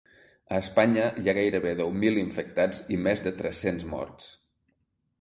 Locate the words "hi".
1.23-1.25